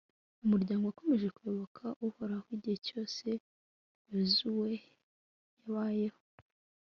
umuryango 0.43 0.83
wakomeje 0.85 1.27
kuyoboka 1.35 1.83
uhoraho 2.07 2.47
igihe 2.55 2.77
cyose 2.87 3.27
yozuwe 4.11 4.71
yabayeho 5.61 6.21